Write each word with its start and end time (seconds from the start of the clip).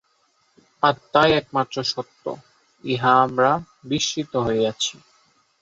আত্মাই 0.83 1.29
একমাত্র 1.31 1.77
সত্য, 1.85 2.23
ইহা 2.83 3.13
আমরা 3.25 3.51
বিস্মৃত 3.83 4.33
হইয়াছি। 4.45 4.93